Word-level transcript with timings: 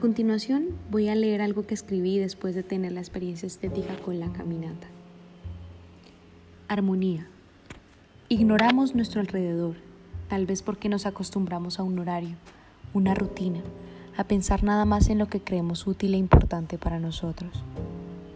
continuación 0.00 0.68
voy 0.90 1.10
a 1.10 1.14
leer 1.14 1.42
algo 1.42 1.66
que 1.66 1.74
escribí 1.74 2.18
después 2.18 2.54
de 2.54 2.62
tener 2.62 2.92
la 2.92 3.00
experiencia 3.00 3.46
estética 3.46 3.96
con 3.98 4.18
la 4.18 4.32
caminata. 4.32 4.88
Armonía. 6.68 7.28
Ignoramos 8.30 8.94
nuestro 8.94 9.20
alrededor, 9.20 9.76
tal 10.28 10.46
vez 10.46 10.62
porque 10.62 10.88
nos 10.88 11.04
acostumbramos 11.04 11.78
a 11.78 11.82
un 11.82 11.98
horario, 11.98 12.36
una 12.94 13.14
rutina, 13.14 13.60
a 14.16 14.24
pensar 14.24 14.64
nada 14.64 14.86
más 14.86 15.10
en 15.10 15.18
lo 15.18 15.28
que 15.28 15.42
creemos 15.42 15.86
útil 15.86 16.14
e 16.14 16.16
importante 16.16 16.78
para 16.78 16.98
nosotros. 16.98 17.62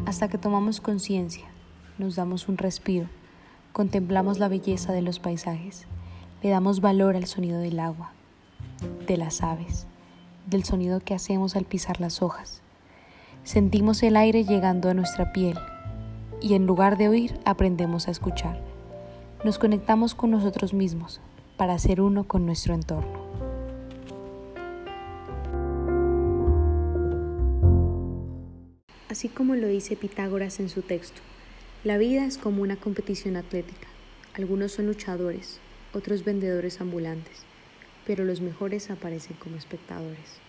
Hasta 0.05 0.29
que 0.29 0.37
tomamos 0.37 0.83
conciencia, 0.83 1.46
nos 1.96 2.17
damos 2.17 2.46
un 2.46 2.59
respiro, 2.59 3.07
contemplamos 3.73 4.39
la 4.39 4.49
belleza 4.49 4.93
de 4.93 5.01
los 5.01 5.19
paisajes, 5.19 5.87
le 6.43 6.51
damos 6.51 6.83
valor 6.83 7.17
al 7.17 7.25
sonido 7.25 7.59
del 7.59 7.81
agua, 7.81 8.12
de 9.06 9.16
las 9.16 9.42
aves, 9.42 9.87
del 10.47 10.65
sonido 10.65 11.01
que 11.01 11.15
hacemos 11.15 11.57
al 11.57 11.65
pisar 11.65 12.01
las 12.01 12.23
hojas. 12.23 12.62
Sentimos 13.45 14.02
el 14.02 14.16
aire 14.16 14.45
llegando 14.45 14.89
a 14.89 14.95
nuestra 14.95 15.33
piel 15.33 15.59
y 16.41 16.55
en 16.55 16.66
lugar 16.66 16.97
de 16.97 17.09
oír 17.09 17.39
aprendemos 17.45 18.09
a 18.09 18.11
escuchar. 18.11 18.61
Nos 19.45 19.59
conectamos 19.59 20.15
con 20.15 20.30
nosotros 20.30 20.73
mismos 20.73 21.21
para 21.57 21.79
ser 21.79 22.01
uno 22.01 22.25
con 22.25 22.47
nuestro 22.47 22.75
entorno. 22.75 23.25
Así 29.09 29.29
como 29.29 29.55
lo 29.55 29.69
dice 29.69 29.95
Pitágoras 29.95 30.59
en 30.59 30.69
su 30.69 30.83
texto, 30.83 31.21
la 31.85 31.99
vida 31.99 32.24
es 32.24 32.37
como 32.37 32.63
una 32.63 32.77
competición 32.77 33.37
atlética. 33.37 33.87
Algunos 34.35 34.73
son 34.73 34.87
luchadores, 34.87 35.61
otros 35.93 36.24
vendedores 36.24 36.80
ambulantes, 36.80 37.45
pero 38.07 38.25
los 38.25 38.41
mejores 38.41 38.91
aparecen 38.91 39.37
como 39.37 39.57
espectadores. 39.57 40.41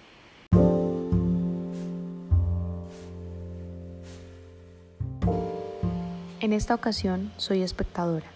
En 6.41 6.53
esta 6.53 6.75
ocasión 6.75 7.31
soy 7.37 7.63
espectadora. 7.63 8.27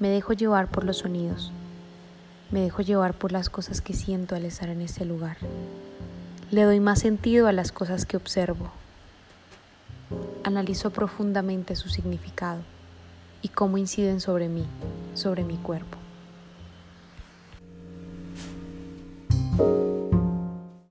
Me 0.00 0.08
dejo 0.08 0.32
llevar 0.32 0.68
por 0.68 0.84
los 0.84 0.98
sonidos. 0.98 1.52
Me 2.50 2.60
dejo 2.60 2.82
llevar 2.82 3.14
por 3.14 3.30
las 3.30 3.48
cosas 3.48 3.80
que 3.80 3.94
siento 3.94 4.34
al 4.34 4.44
estar 4.44 4.68
en 4.68 4.80
este 4.80 5.04
lugar. 5.04 5.36
Le 6.50 6.64
doy 6.64 6.80
más 6.80 6.98
sentido 6.98 7.46
a 7.46 7.52
las 7.52 7.70
cosas 7.70 8.04
que 8.04 8.16
observo, 8.16 8.72
analizo 10.44 10.90
profundamente 10.90 11.76
su 11.76 11.88
significado 11.88 12.60
y 13.40 13.48
cómo 13.48 13.78
inciden 13.78 14.20
sobre 14.20 14.48
mí, 14.48 14.66
sobre 15.14 15.44
mi 15.44 15.56
cuerpo. 15.56 16.01